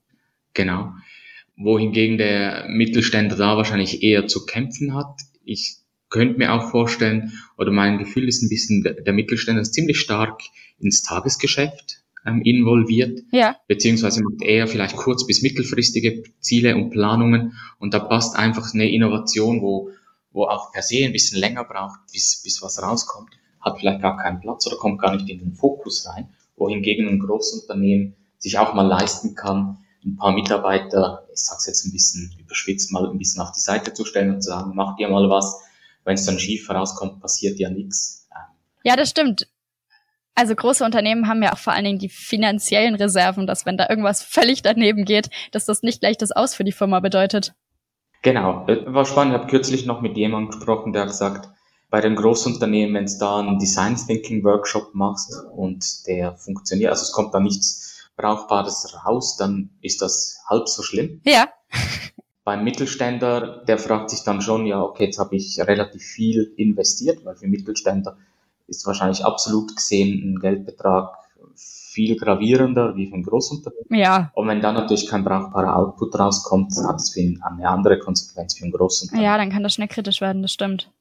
[0.53, 0.93] Genau.
[1.57, 5.19] Wohingegen der Mittelständler da wahrscheinlich eher zu kämpfen hat.
[5.43, 5.77] Ich
[6.09, 10.41] könnte mir auch vorstellen, oder mein Gefühl ist ein bisschen, der Mittelständler ist ziemlich stark
[10.79, 13.55] ins Tagesgeschäft ähm, involviert, ja.
[13.67, 18.89] beziehungsweise macht eher vielleicht kurz- bis mittelfristige Ziele und Planungen und da passt einfach eine
[18.89, 19.89] Innovation, wo,
[20.31, 24.17] wo auch per se ein bisschen länger braucht, bis, bis was rauskommt, hat vielleicht gar
[24.17, 28.73] keinen Platz oder kommt gar nicht in den Fokus rein, wohingegen ein Großunternehmen sich auch
[28.73, 33.41] mal leisten kann, ein paar Mitarbeiter, ich sag's jetzt ein bisschen überschwitzt, mal ein bisschen
[33.41, 35.61] auf die Seite zu stellen und zu sagen, macht ihr mal was,
[36.05, 38.27] wenn es dann schief herauskommt, passiert ja nichts.
[38.83, 39.47] Ja, das stimmt.
[40.37, 43.89] Also große Unternehmen haben ja auch vor allen Dingen die finanziellen Reserven, dass wenn da
[43.89, 47.55] irgendwas völlig daneben geht, dass das nicht gleich das Aus für die Firma bedeutet.
[48.21, 49.33] Genau, äh, war spannend.
[49.33, 51.49] Ich habe kürzlich noch mit jemandem gesprochen, der hat gesagt,
[51.89, 57.01] bei den Großunternehmen, wenn es da einen Design Thinking Workshop machst und der funktioniert, also
[57.01, 61.19] es kommt da nichts Brauchbares raus, dann ist das halb so schlimm.
[61.25, 61.49] Ja.
[62.43, 67.25] Beim Mittelständler, der fragt sich dann schon, ja, okay, jetzt habe ich relativ viel investiert,
[67.25, 68.17] weil für Mittelständler
[68.67, 71.15] ist wahrscheinlich absolut gesehen ein Geldbetrag
[71.97, 73.87] viel gravierender wie von Großunternehmen.
[73.89, 74.31] Ja.
[74.35, 78.71] Und wenn dann natürlich kein brauchbarer Output rauskommt, hat es eine andere Konsequenz für ein
[78.71, 79.25] Großunternehmen.
[79.25, 80.91] Ja, dann kann das schnell kritisch werden, das stimmt.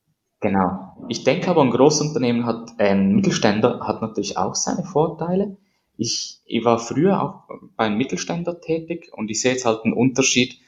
[0.40, 0.96] Genau.
[1.08, 5.58] Ich denke aber, ein Großunternehmen hat, ein Mittelständler hat natürlich auch seine Vorteile.
[5.98, 7.42] Ich, ich war früher auch
[7.76, 10.58] beim Mittelständler tätig und ich sehe jetzt halt einen Unterschied.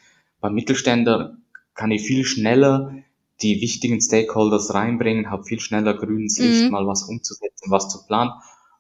[0.41, 1.37] Beim Mittelständler
[1.75, 2.93] kann ich viel schneller
[3.42, 6.70] die wichtigen Stakeholders reinbringen, habe viel schneller grünes Licht, mhm.
[6.70, 8.33] mal was umzusetzen, was zu planen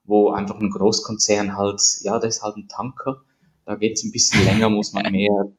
[0.08, 3.20] wo einfach ein Großkonzern halt, ja, das ist halt ein Tanker,
[3.66, 5.52] da geht's ein bisschen länger, muss man mehr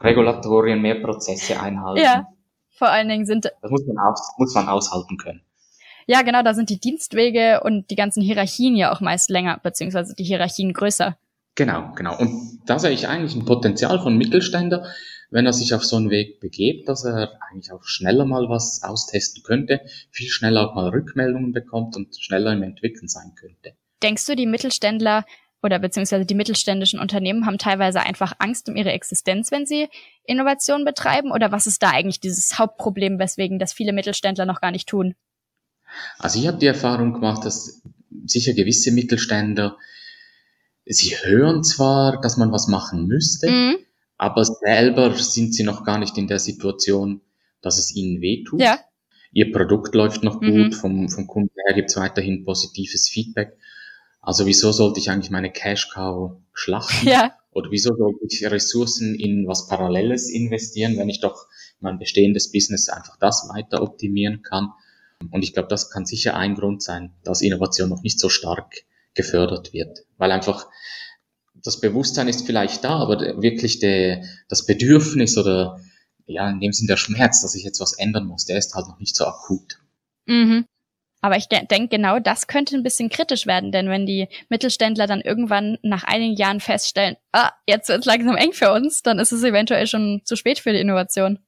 [0.00, 2.02] Regulatorien, mehr Prozesse einhalten.
[2.02, 2.26] Ja,
[2.70, 3.52] vor allen Dingen sind...
[3.60, 5.42] Das muss man, aus, muss man aushalten können.
[6.06, 10.14] Ja, genau, da sind die Dienstwege und die ganzen Hierarchien ja auch meist länger, beziehungsweise
[10.14, 11.18] die Hierarchien größer.
[11.54, 12.18] Genau, genau.
[12.18, 14.86] Und da sehe ich eigentlich ein Potenzial von Mittelständler,
[15.30, 18.82] wenn er sich auf so einen Weg begebt, dass er eigentlich auch schneller mal was
[18.82, 23.74] austesten könnte, viel schneller auch mal Rückmeldungen bekommt und schneller im Entwickeln sein könnte.
[24.02, 25.24] Denkst du, die Mittelständler
[25.62, 29.88] oder beziehungsweise die mittelständischen Unternehmen haben teilweise einfach Angst um ihre Existenz, wenn sie
[30.24, 31.32] Innovation betreiben?
[31.32, 35.14] Oder was ist da eigentlich dieses Hauptproblem, weswegen das viele Mittelständler noch gar nicht tun?
[36.18, 37.82] Also ich habe die Erfahrung gemacht, dass
[38.24, 39.76] sicher gewisse Mittelständler,
[40.86, 43.76] sie hören zwar, dass man was machen müsste, mhm.
[44.20, 47.22] Aber selber sind sie noch gar nicht in der Situation,
[47.62, 48.60] dass es ihnen wehtut.
[48.60, 48.78] Ja.
[49.32, 50.64] Ihr Produkt läuft noch mhm.
[50.64, 53.56] gut, vom, vom Kunden her gibt es weiterhin positives Feedback.
[54.20, 57.08] Also wieso sollte ich eigentlich meine Cash Cow schlachten?
[57.08, 57.34] Ja.
[57.52, 61.46] Oder wieso sollte ich Ressourcen in was Paralleles investieren, wenn ich doch
[61.80, 64.68] mein bestehendes Business einfach das weiter optimieren kann?
[65.30, 68.82] Und ich glaube, das kann sicher ein Grund sein, dass Innovation noch nicht so stark
[69.14, 70.66] gefördert wird, weil einfach
[71.62, 75.80] das Bewusstsein ist vielleicht da, aber wirklich der, das Bedürfnis oder
[76.26, 78.86] ja, in dem Sinn der Schmerz, dass ich jetzt was ändern muss, der ist halt
[78.86, 79.80] noch nicht so akut.
[80.26, 80.64] Mhm.
[81.22, 85.06] Aber ich de denke, genau das könnte ein bisschen kritisch werden, denn wenn die Mittelständler
[85.06, 89.18] dann irgendwann nach einigen Jahren feststellen, ah, jetzt wird es langsam eng für uns, dann
[89.18, 91.38] ist es eventuell schon zu spät für die Innovation.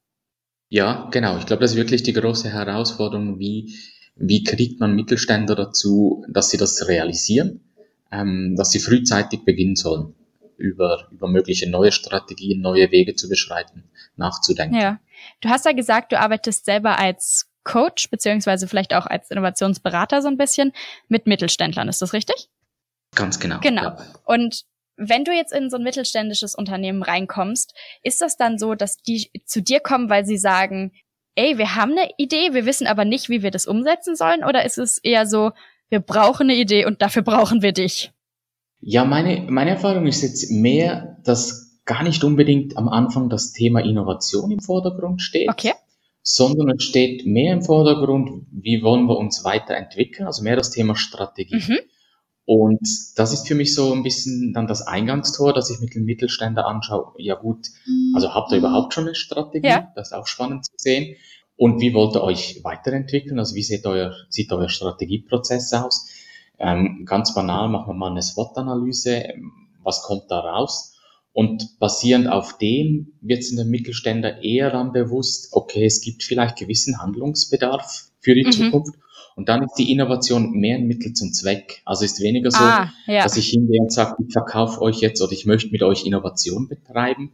[0.69, 1.39] Ja, genau.
[1.39, 3.75] Ich glaube, das ist wirklich die große Herausforderung, wie,
[4.17, 7.72] wie kriegt man Mittelständler dazu, dass sie das realisieren,
[8.13, 10.15] ähm, dass sie frühzeitig beginnen sollen,
[10.57, 14.77] über, über mögliche neue Strategien, neue Wege zu beschreiten, nachzudenken.
[14.77, 15.01] Ja.
[15.41, 20.29] Du hast ja gesagt, du arbeitest selber als Coach, beziehungsweise vielleicht auch als Innovationsberater so
[20.29, 20.73] ein bisschen
[21.09, 21.89] mit Mittelständlern.
[21.89, 22.49] Ist das richtig?
[23.15, 23.61] Ganz genau.
[23.61, 23.83] Genau.
[23.83, 23.99] Ja.
[24.25, 24.65] Und
[24.97, 29.31] wenn du jetzt in so ein mittelständisches Unternehmen reinkommst, ist das dann so, dass die
[29.45, 30.93] zu dir kommen, weil sie sagen,
[31.35, 34.45] ey, wir haben eine Idee, wir wissen aber nicht, wie wir das umsetzen sollen?
[34.45, 35.53] Oder ist es eher so,
[35.93, 38.13] wir brauchen eine Idee und dafür brauchen wir dich?
[38.81, 43.81] Ja, meine, meine Erfahrung ist jetzt mehr, dass gar nicht unbedingt am Anfang das Thema
[43.81, 45.49] Innovation im Vordergrund steht.
[45.49, 45.73] Okay
[46.23, 50.95] sondern es steht mehr im Vordergrund, wie wollen wir uns weiterentwickeln, also mehr das Thema
[50.95, 51.57] Strategie.
[51.57, 51.79] Mhm.
[52.45, 56.05] Und das ist für mich so ein bisschen dann das Eingangstor, dass ich mit den
[56.05, 57.69] Mittelständler anschaue, ja gut,
[58.15, 59.69] also habt ihr überhaupt schon eine Strategie?
[59.69, 59.93] Ja.
[59.95, 61.17] Das ist auch spannend zu sehen.
[61.57, 63.39] Und wie wollt ihr euch weiterentwickeln?
[63.39, 66.09] Also wie sieht euer, sieht euer Strategieprozess aus?
[66.59, 69.35] Ähm, ganz banal machen wir mal eine SWOT-Analyse.
[69.83, 70.93] Was kommt da raus?
[71.33, 76.23] Und basierend auf dem wird es in den Mittelständler eher dann bewusst, okay, es gibt
[76.23, 78.53] vielleicht gewissen Handlungsbedarf für die mhm.
[78.53, 78.95] Zukunft.
[79.35, 81.81] Und dann ist die Innovation mehr ein Mittel zum Zweck.
[81.87, 83.23] Also ist weniger so, ah, ja.
[83.23, 86.69] dass ich hingehe und sage, ich verkaufe euch jetzt oder ich möchte mit euch Innovation
[86.69, 87.33] betreiben.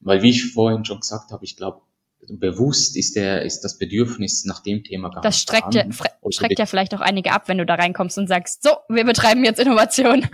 [0.00, 1.80] Weil wie ich vorhin schon gesagt habe, ich glaube,
[2.28, 5.84] bewusst ist der, ist das Bedürfnis nach dem Thema gar das schreckt, ja,
[6.30, 9.44] schreckt ja vielleicht auch einige ab, wenn du da reinkommst und sagst, so, wir betreiben
[9.44, 10.26] jetzt Innovation.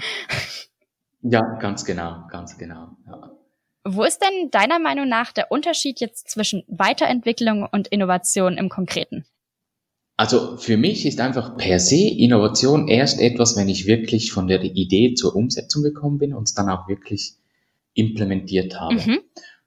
[1.22, 2.96] Ja, ganz genau, ganz genau.
[3.06, 3.30] Ja.
[3.86, 9.24] Wo ist denn deiner Meinung nach der Unterschied jetzt zwischen Weiterentwicklung und Innovation im Konkreten?
[10.16, 14.62] Also für mich ist einfach per se Innovation erst etwas, wenn ich wirklich von der
[14.62, 17.34] Idee zur Umsetzung gekommen bin und es dann auch wirklich
[17.94, 18.94] implementiert habe.
[18.94, 19.20] Mhm.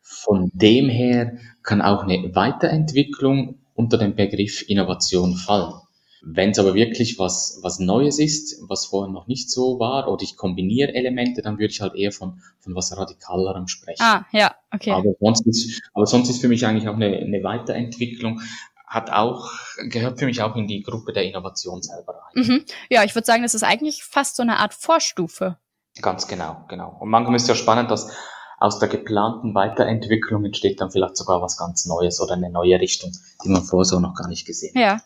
[0.10, 5.74] Von dem her kann auch eine Weiterentwicklung unter den Begriff Innovation fallen.
[6.22, 10.24] Wenn es aber wirklich was, was Neues ist, was vorher noch nicht so war, oder
[10.24, 14.02] ich kombiniere Elemente, dann würde ich halt eher von, von was Radikalerem sprechen.
[14.02, 14.92] Ah, ja, okay.
[14.92, 18.42] Aber sonst ist, aber sonst ist für mich eigentlich auch eine, eine Weiterentwicklung,
[18.88, 19.52] hat auch,
[19.90, 22.46] gehört für mich auch in die Gruppe der Innovation selber rein.
[22.46, 22.66] Mhm.
[22.90, 25.58] Ja, ich würde sagen, das ist eigentlich fast so eine Art Vorstufe.
[26.02, 26.96] Ganz genau, genau.
[27.00, 28.10] Und manchmal ist es ja spannend, dass
[28.58, 33.12] aus der geplanten Weiterentwicklung entsteht dann vielleicht sogar was ganz Neues oder eine neue Richtung,
[33.44, 34.82] die man vorher so noch gar nicht gesehen hat.
[34.82, 35.02] Ja.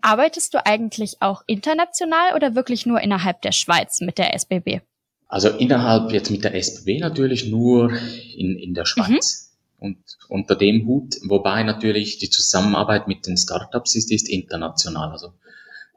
[0.00, 4.80] Arbeitest du eigentlich auch international oder wirklich nur innerhalb der Schweiz mit der SBB?
[5.26, 7.90] Also innerhalb jetzt mit der SBB natürlich nur
[8.36, 9.86] in, in der Schweiz mhm.
[9.88, 15.10] und unter dem Hut, wobei natürlich die Zusammenarbeit mit den Startups ist, ist international.
[15.10, 15.32] Also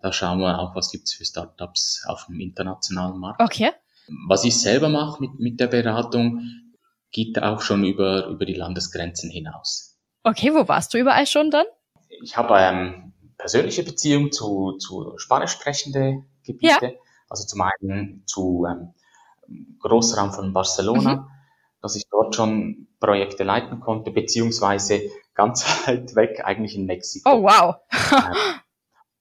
[0.02, 3.40] Da schauen wir auch, was gibt's für Startups auf dem internationalen Markt.
[3.40, 3.72] Okay.
[4.28, 6.42] Was ich selber mache mit, mit der Beratung,
[7.12, 9.98] geht auch schon über, über die Landesgrenzen hinaus.
[10.24, 11.66] Okay, wo warst du überall schon dann?
[12.22, 16.86] Ich habe ähm, persönliche Beziehung zu, zu spanisch sprechende Gebiete.
[16.86, 16.92] Ja.
[17.30, 18.94] Also zum einen zu ähm,
[19.80, 21.28] Großraum von Barcelona, mhm.
[21.82, 25.02] dass ich dort schon Projekte leiten konnte, beziehungsweise
[25.34, 27.30] ganz weit weg, eigentlich in Mexiko.
[27.30, 27.76] Oh, wow.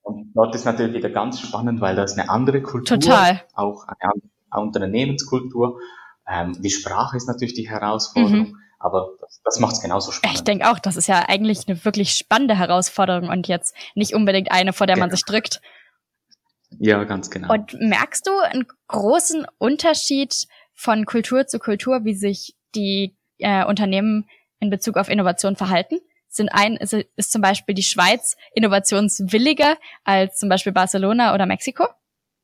[0.02, 2.98] Und dort ist natürlich wieder ganz spannend, weil da ist eine andere Kultur.
[2.98, 3.42] Total.
[3.54, 5.80] Auch eine, eine Unternehmenskultur.
[6.26, 8.48] Ähm, die Sprache ist natürlich die Herausforderung.
[8.48, 8.56] Mhm.
[8.80, 10.36] Aber das, das macht es genauso spannend.
[10.36, 14.52] Ich denke auch, das ist ja eigentlich eine wirklich spannende Herausforderung und jetzt nicht unbedingt
[14.52, 15.06] eine, vor der genau.
[15.06, 15.60] man sich drückt.
[16.78, 17.52] Ja, ganz genau.
[17.52, 24.28] Und merkst du einen großen Unterschied von Kultur zu Kultur, wie sich die äh, Unternehmen
[24.60, 25.98] in Bezug auf Innovation verhalten?
[26.28, 31.86] Sind ein, ist, ist zum Beispiel die Schweiz innovationswilliger als zum Beispiel Barcelona oder Mexiko?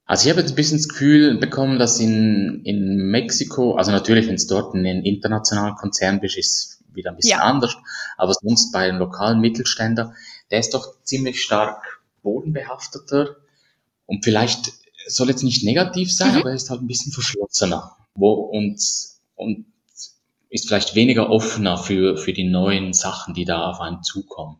[0.06, 4.26] Also ich habe jetzt ein bisschen das Gefühl bekommen, dass in, in Mexiko, also natürlich,
[4.26, 7.44] wenn es dort ein internationaler Konzern bist, ist wieder ein bisschen ja.
[7.44, 7.76] anders,
[8.16, 10.14] aber sonst bei einem lokalen Mittelständler,
[10.50, 13.36] der ist doch ziemlich stark bodenbehafteter
[14.06, 14.72] und vielleicht
[15.06, 16.40] soll jetzt nicht negativ sein, mhm.
[16.40, 18.80] aber er ist halt ein bisschen verschlossener wo, und,
[19.34, 19.66] und
[20.50, 24.56] ist vielleicht weniger offener für, für die neuen Sachen, die da auf einen zukommen.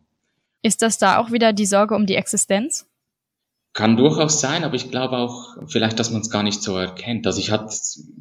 [0.61, 2.85] Ist das da auch wieder die Sorge um die Existenz?
[3.75, 7.27] Kann durchaus sein, aber ich glaube auch vielleicht, dass man es gar nicht so erkennt.
[7.27, 7.75] Also ich hatte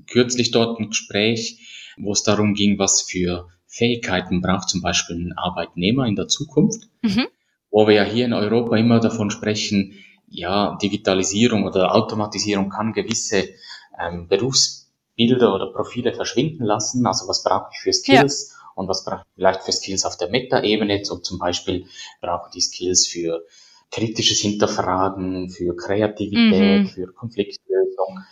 [0.08, 5.38] kürzlich dort ein Gespräch, wo es darum ging, was für Fähigkeiten braucht zum Beispiel ein
[5.38, 7.28] Arbeitnehmer in der Zukunft, mhm.
[7.70, 9.94] wo wir ja hier in Europa immer davon sprechen,
[10.28, 13.48] ja, Digitalisierung oder Automatisierung kann gewisse
[13.96, 17.06] ähm, Berufsbilder oder Profile verschwinden lassen.
[17.06, 18.72] Also was brauche ich für Skills ja.
[18.74, 21.04] und was brauche ich vielleicht für Skills auf der Meta-Ebene?
[21.04, 21.86] So zum Beispiel
[22.20, 23.44] brauche ich die Skills für
[23.94, 26.88] kritisches Hinterfragen, für Kreativität, mhm.
[26.88, 28.24] für Konfliktlösung.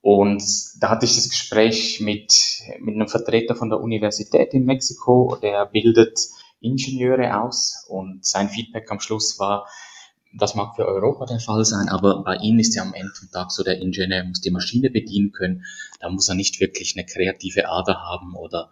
[0.00, 0.42] Und
[0.80, 2.34] da hatte ich das Gespräch mit,
[2.80, 6.18] mit einem Vertreter von der Universität in Mexiko, der bildet
[6.60, 9.66] Ingenieure aus und sein Feedback am Schluss war,
[10.34, 13.30] das mag für Europa der Fall sein, aber bei ihm ist ja am Ende vom
[13.30, 15.64] Tag so, der Ingenieur muss die Maschine bedienen können.
[16.00, 18.70] Da muss er nicht wirklich eine kreative Ader haben oder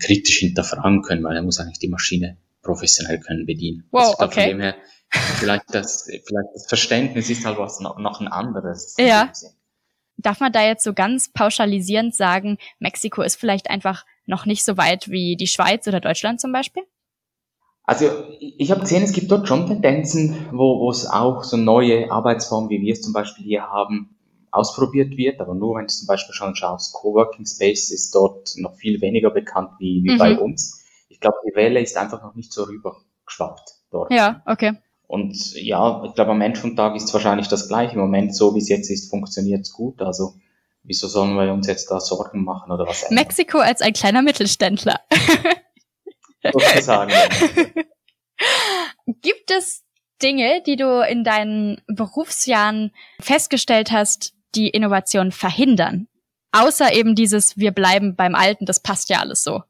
[0.00, 3.88] kritisch hinterfragen können, weil er muss eigentlich die Maschine professionell können bedienen.
[3.90, 4.40] Wow, also okay.
[4.42, 4.74] Von dem her,
[5.10, 8.94] vielleicht das, vielleicht das Verständnis ist halt was noch, noch ein anderes.
[8.98, 9.32] Ja.
[10.16, 14.76] Darf man da jetzt so ganz pauschalisierend sagen, Mexiko ist vielleicht einfach noch nicht so
[14.76, 16.82] weit wie die Schweiz oder Deutschland zum Beispiel?
[17.84, 22.10] Also ich habe gesehen, es gibt dort schon Tendenzen, wo, wo es auch so neue
[22.10, 24.14] Arbeitsformen, wie wir es zum Beispiel hier haben,
[24.50, 25.40] ausprobiert wird.
[25.40, 29.30] Aber nur wenn du zum Beispiel schon schaust, Coworking Space ist dort noch viel weniger
[29.30, 30.18] bekannt wie, wie mhm.
[30.18, 30.84] bei uns.
[31.18, 34.12] Ich glaube, die Welle ist einfach noch nicht so rübergeschwappt dort.
[34.12, 34.74] Ja, okay.
[35.08, 37.94] Und ja, ich glaube, am Ende vom Tag ist es wahrscheinlich das gleiche.
[37.94, 40.00] Im Moment, so wie es jetzt ist, funktioniert es gut.
[40.00, 40.34] Also
[40.84, 43.02] wieso sollen wir uns jetzt da Sorgen machen oder was?
[43.02, 43.24] Ändern?
[43.24, 45.00] Mexiko als ein kleiner Mittelständler.
[46.52, 47.12] Sozusagen.
[49.06, 49.82] Gibt es
[50.22, 56.06] Dinge, die du in deinen Berufsjahren festgestellt hast, die Innovation verhindern?
[56.52, 59.62] Außer eben dieses, wir bleiben beim Alten, das passt ja alles so.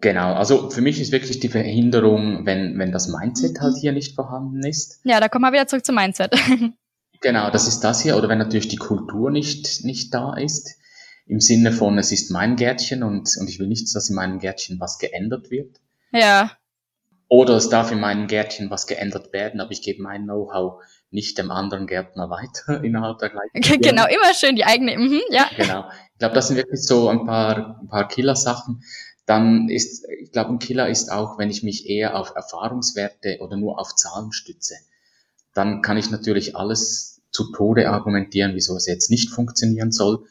[0.00, 4.14] Genau, also für mich ist wirklich die Verhinderung, wenn, wenn das Mindset halt hier nicht
[4.14, 5.00] vorhanden ist.
[5.04, 6.34] Ja, da kommen wir wieder zurück zum Mindset.
[7.20, 8.16] genau, das ist das hier.
[8.16, 10.76] Oder wenn natürlich die Kultur nicht, nicht da ist,
[11.26, 14.38] im Sinne von, es ist mein Gärtchen und, und ich will nicht, dass in meinem
[14.38, 15.80] Gärtchen was geändert wird.
[16.12, 16.52] Ja.
[17.28, 21.38] Oder es darf in meinem Gärtchen was geändert werden, aber ich gebe mein Know-how nicht
[21.38, 23.82] dem anderen Gärtner weiter innerhalb der gleichen.
[23.82, 25.48] Genau, immer schön die eigene, mhm, ja.
[25.56, 25.86] Genau.
[26.12, 28.82] Ich glaube, das sind wirklich so ein paar, ein paar Killer-Sachen
[29.26, 33.56] dann ist, ich glaube, ein Killer ist auch, wenn ich mich eher auf Erfahrungswerte oder
[33.56, 34.76] nur auf Zahlen stütze.
[35.52, 40.24] Dann kann ich natürlich alles zu Tode argumentieren, wieso es jetzt nicht funktionieren soll,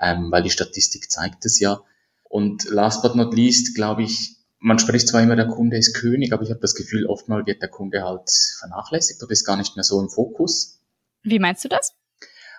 [0.00, 1.82] ähm, weil die Statistik zeigt es ja.
[2.24, 6.32] Und last but not least, glaube ich, man spricht zwar immer, der Kunde ist König,
[6.32, 9.76] aber ich habe das Gefühl, oftmal wird der Kunde halt vernachlässigt oder ist gar nicht
[9.76, 10.80] mehr so im Fokus.
[11.22, 11.94] Wie meinst du das?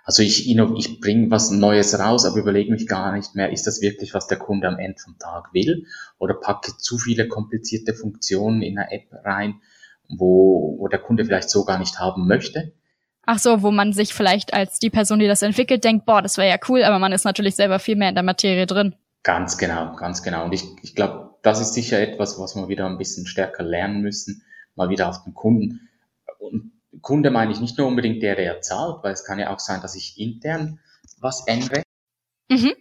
[0.04, 3.82] Also ich, ich bringe was Neues raus, aber überlege mich gar nicht mehr, ist das
[3.82, 5.86] wirklich, was der Kunde am Ende vom Tag will?
[6.18, 9.62] Oder packe zu viele komplizierte Funktionen in eine App rein,
[10.08, 12.74] wo, wo der Kunde vielleicht so gar nicht haben möchte?
[13.26, 16.38] Ach so, wo man sich vielleicht als die Person, die das entwickelt, denkt, boah, das
[16.38, 18.96] wäre ja cool, aber man ist natürlich selber viel mehr in der Materie drin.
[19.22, 20.46] Ganz genau, ganz genau.
[20.46, 24.02] Und ich, ich glaube, das ist sicher etwas, was wir wieder ein bisschen stärker lernen
[24.02, 24.44] müssen,
[24.76, 25.90] mal wieder auf den Kunden.
[26.40, 29.60] Und Kunde meine ich nicht nur unbedingt der, der zahlt, weil es kann ja auch
[29.60, 30.80] sein, dass ich intern
[31.20, 31.84] was ändere.
[32.50, 32.74] Mhm.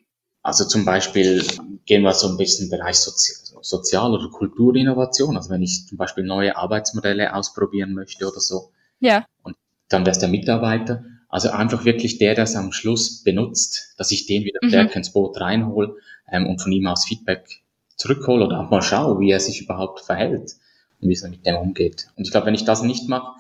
[0.42, 1.44] Also zum Beispiel
[1.84, 5.36] gehen wir so ein bisschen im Bereich Sozi Sozial- oder Kulturinnovation.
[5.36, 8.70] Also wenn ich zum Beispiel neue Arbeitsmodelle ausprobieren möchte oder so.
[9.00, 9.26] Ja.
[9.42, 9.56] Und
[9.88, 11.04] dann wäre es der Mitarbeiter.
[11.28, 14.98] Also einfach wirklich der, der es am Schluss benutzt, dass ich den wieder stärker mhm.
[14.98, 15.96] ins Boot reinhole
[16.30, 17.62] ähm, und von ihm aus Feedback
[17.96, 20.54] zurückhole oder auch mal schaue, wie er sich überhaupt verhält
[21.00, 22.08] und wie es mit dem umgeht.
[22.16, 23.38] Und ich glaube, wenn ich das nicht mache,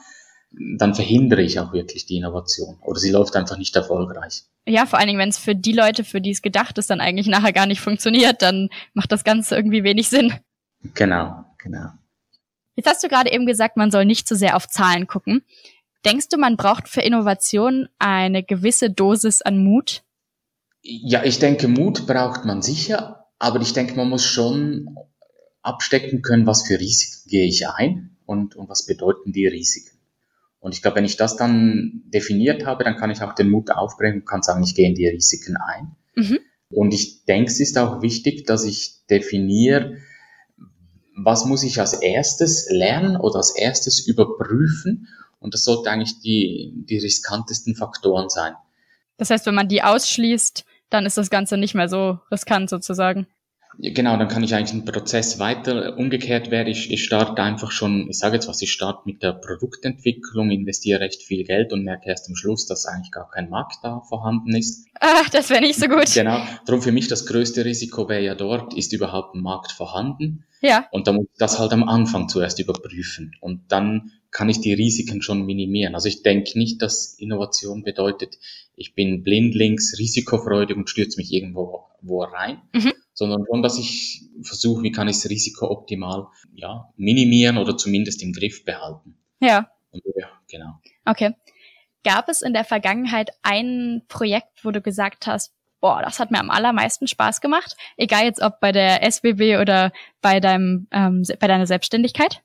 [0.50, 4.44] dann verhindere ich auch wirklich die Innovation oder sie läuft einfach nicht erfolgreich.
[4.66, 7.00] Ja, vor allen Dingen, wenn es für die Leute, für die es gedacht ist, dann
[7.00, 10.32] eigentlich nachher gar nicht funktioniert, dann macht das Ganze irgendwie wenig Sinn.
[10.94, 11.90] Genau, genau.
[12.76, 15.42] Jetzt hast du gerade eben gesagt, man soll nicht zu sehr auf Zahlen gucken.
[16.04, 20.04] Denkst du, man braucht für Innovation eine gewisse Dosis an Mut?
[20.82, 24.96] Ja, ich denke, Mut braucht man sicher, aber ich denke, man muss schon
[25.62, 29.97] abstecken können, was für Risiken gehe ich ein und, und was bedeuten die Risiken.
[30.60, 33.70] Und ich glaube, wenn ich das dann definiert habe, dann kann ich auch den Mut
[33.70, 35.96] aufbringen und kann sagen, ich gehe in die Risiken ein.
[36.16, 36.38] Mhm.
[36.70, 39.98] Und ich denke, es ist auch wichtig, dass ich definiere,
[41.16, 45.08] was muss ich als erstes lernen oder als erstes überprüfen.
[45.40, 48.54] Und das sollte eigentlich die, die riskantesten Faktoren sein.
[49.16, 53.26] Das heißt, wenn man die ausschließt, dann ist das Ganze nicht mehr so riskant sozusagen.
[53.80, 55.96] Genau, dann kann ich eigentlich einen Prozess weiter.
[55.96, 59.32] Umgekehrt wäre ich, ich starte einfach schon, ich sage jetzt was, ich starte mit der
[59.32, 63.76] Produktentwicklung, investiere recht viel Geld und merke erst am Schluss, dass eigentlich gar kein Markt
[63.84, 64.88] da vorhanden ist.
[64.98, 66.12] Ah, das wäre nicht so gut.
[66.12, 70.44] Genau, darum für mich das größte Risiko wäre ja dort, ist überhaupt ein Markt vorhanden?
[70.60, 70.88] Ja.
[70.90, 73.36] Und dann muss ich das halt am Anfang zuerst überprüfen.
[73.40, 75.94] Und dann kann ich die Risiken schon minimieren.
[75.94, 78.38] Also ich denke nicht, dass Innovation bedeutet,
[78.74, 84.22] ich bin blindlings risikofreudig und stürze mich irgendwo wo rein, mhm sondern schon, dass ich
[84.42, 89.18] versuche, wie kann ich das Risiko optimal ja, minimieren oder zumindest im Griff behalten.
[89.40, 89.68] Ja.
[89.90, 90.78] Und, ja, genau.
[91.04, 91.34] Okay.
[92.04, 96.38] Gab es in der Vergangenheit ein Projekt, wo du gesagt hast, boah, das hat mir
[96.38, 101.48] am allermeisten Spaß gemacht, egal jetzt ob bei der SBB oder bei deinem ähm, bei
[101.48, 102.40] deiner Selbstständigkeit?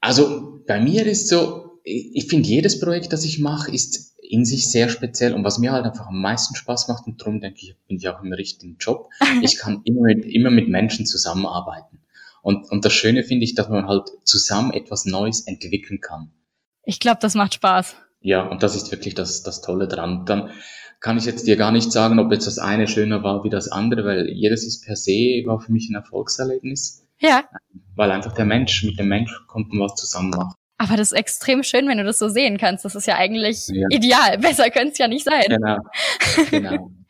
[0.00, 4.70] Also bei mir ist so, ich finde jedes Projekt, das ich mache, ist in sich
[4.70, 7.76] sehr speziell und was mir halt einfach am meisten Spaß macht und darum denke ich,
[7.86, 9.10] bin ich auch im richtigen Job.
[9.42, 12.00] Ich kann immer mit, immer mit Menschen zusammenarbeiten.
[12.42, 16.30] Und, und das Schöne finde ich, dass man halt zusammen etwas Neues entwickeln kann.
[16.84, 17.96] Ich glaube, das macht Spaß.
[18.20, 20.24] Ja, und das ist wirklich das, das Tolle dran.
[20.26, 20.50] Dann
[21.00, 23.68] kann ich jetzt dir gar nicht sagen, ob jetzt das eine schöner war wie das
[23.68, 27.06] andere, weil jedes ist per se war für mich ein Erfolgserlebnis.
[27.20, 27.44] Ja.
[27.94, 30.54] Weil einfach der Mensch, mit dem Mensch konnten was zusammen machen.
[30.78, 32.84] Aber das ist extrem schön, wenn du das so sehen kannst.
[32.84, 33.86] Das ist ja eigentlich ja.
[33.90, 34.38] ideal.
[34.40, 35.44] Besser könnte es ja nicht sein.
[35.48, 35.78] Genau.
[36.50, 36.90] genau.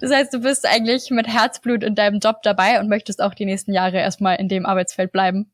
[0.00, 3.46] Das heißt, du bist eigentlich mit Herzblut in deinem Job dabei und möchtest auch die
[3.46, 5.50] nächsten Jahre erstmal in dem Arbeitsfeld bleiben.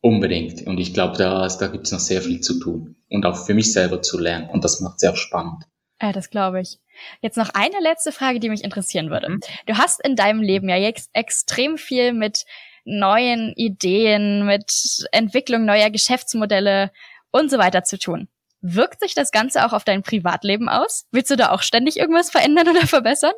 [0.00, 0.64] Unbedingt.
[0.68, 2.94] Und ich glaube, da, da gibt es noch sehr viel zu tun.
[3.08, 4.48] Und auch für mich selber zu lernen.
[4.50, 5.64] Und das macht sehr spannend.
[6.00, 6.78] Ja, das glaube ich.
[7.20, 9.30] Jetzt noch eine letzte Frage, die mich interessieren würde.
[9.30, 9.40] Mhm.
[9.66, 12.44] Du hast in deinem Leben ja jetzt extrem viel mit
[12.84, 16.90] neuen Ideen, mit Entwicklung neuer Geschäftsmodelle
[17.30, 18.28] und so weiter zu tun.
[18.60, 21.06] Wirkt sich das Ganze auch auf dein Privatleben aus?
[21.10, 23.32] Willst du da auch ständig irgendwas verändern oder verbessern?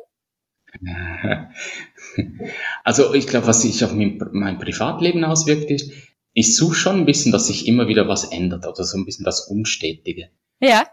[2.83, 5.91] Also ich glaube, was sich auf mein, mein Privatleben auswirkt, ist,
[6.33, 9.25] ich suche schon ein bisschen, dass sich immer wieder was ändert oder so ein bisschen
[9.25, 10.29] das Unstetige.
[10.59, 10.85] Ja.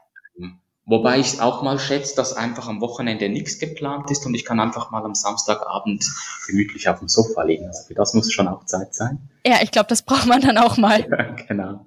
[0.84, 4.58] Wobei ich auch mal schätze, dass einfach am Wochenende nichts geplant ist und ich kann
[4.58, 6.04] einfach mal am Samstagabend
[6.48, 7.66] gemütlich auf dem Sofa liegen.
[7.68, 9.30] Also für das muss schon auch Zeit sein.
[9.46, 11.06] Ja, ich glaube, das braucht man dann auch mal.
[11.08, 11.86] Ja, genau.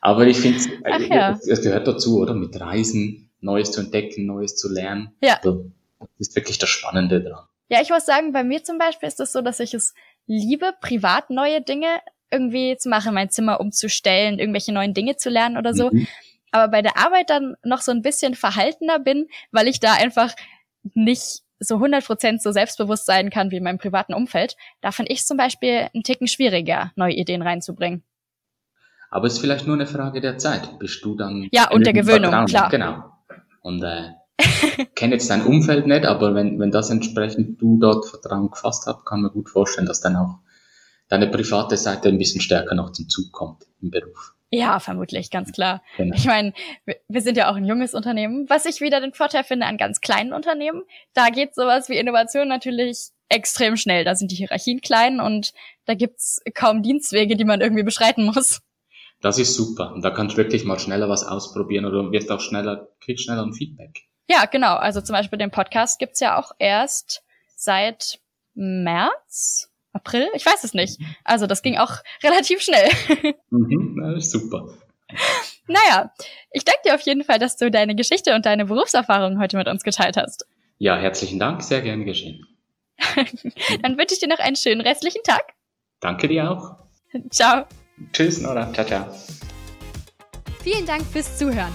[0.00, 1.38] Aber ich finde, äh, ja.
[1.46, 2.34] es gehört dazu, oder?
[2.34, 5.12] Mit Reisen, Neues zu entdecken, Neues zu lernen.
[5.22, 5.36] Ja.
[5.36, 7.44] Also, das ist wirklich das Spannende dran.
[7.68, 9.94] Ja, ich muss sagen, bei mir zum Beispiel ist es das so, dass ich es
[10.26, 12.00] liebe, privat neue Dinge
[12.32, 15.90] irgendwie zu machen, mein Zimmer umzustellen, irgendwelche neuen Dinge zu lernen oder so.
[15.92, 16.08] Mhm
[16.52, 20.34] aber bei der Arbeit dann noch so ein bisschen verhaltener bin, weil ich da einfach
[20.94, 24.56] nicht so 100% so selbstbewusst sein kann wie in meinem privaten Umfeld.
[24.80, 28.02] Da finde ich zum Beispiel einen Ticken schwieriger, neue Ideen reinzubringen.
[29.10, 31.48] Aber es ist vielleicht nur eine Frage der Zeit, bist du dann...
[31.52, 32.46] Ja, und der Gewöhnung, Vertrauen.
[32.46, 32.70] klar.
[32.70, 33.04] Genau.
[33.60, 34.08] Und äh,
[34.94, 39.04] kenne jetzt dein Umfeld nicht, aber wenn, wenn das entsprechend du dort Vertrauen gefasst hast,
[39.04, 40.38] kann man gut vorstellen, dass dann auch
[41.08, 44.34] deine private Seite ein bisschen stärker noch zum Zug kommt im Beruf.
[44.54, 45.82] Ja, vermutlich, ganz klar.
[45.96, 46.14] Genau.
[46.14, 46.52] Ich meine,
[47.08, 50.02] wir sind ja auch ein junges Unternehmen, was ich wieder den Vorteil finde an ganz
[50.02, 50.82] kleinen Unternehmen.
[51.14, 54.04] Da geht sowas wie Innovation natürlich extrem schnell.
[54.04, 55.54] Da sind die Hierarchien klein und
[55.86, 58.60] da gibt's kaum Dienstwege, die man irgendwie beschreiten muss.
[59.22, 59.94] Das ist super.
[59.94, 63.46] Und da kannst du wirklich mal schneller was ausprobieren oder wirst auch schneller, kriegst schneller
[63.46, 64.02] ein Feedback.
[64.28, 64.74] Ja, genau.
[64.74, 67.24] Also zum Beispiel den Podcast gibt's ja auch erst
[67.56, 68.20] seit
[68.52, 70.28] März April?
[70.34, 70.98] Ich weiß es nicht.
[71.24, 72.88] Also das ging auch relativ schnell.
[73.50, 74.68] Mhm, super.
[75.66, 76.12] Naja,
[76.50, 79.68] ich danke dir auf jeden Fall, dass du deine Geschichte und deine Berufserfahrung heute mit
[79.68, 80.46] uns geteilt hast.
[80.78, 82.46] Ja, herzlichen Dank, sehr gerne geschehen.
[83.82, 85.52] Dann wünsche ich dir noch einen schönen restlichen Tag.
[86.00, 86.76] Danke dir auch.
[87.30, 87.66] Ciao.
[88.12, 88.72] Tschüss, Nora.
[88.72, 89.06] Ciao, ciao.
[90.62, 91.72] Vielen Dank fürs Zuhören.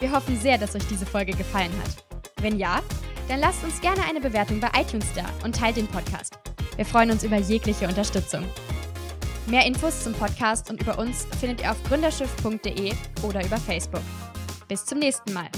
[0.00, 2.04] Wir hoffen sehr, dass euch diese Folge gefallen hat.
[2.42, 2.80] Wenn ja,
[3.28, 6.38] dann lasst uns gerne eine Bewertung bei iTunes da und teilt den Podcast.
[6.76, 8.44] Wir freuen uns über jegliche Unterstützung.
[9.46, 12.92] Mehr Infos zum Podcast und über uns findet ihr auf gründerschiff.de
[13.22, 14.02] oder über Facebook.
[14.68, 15.48] Bis zum nächsten Mal.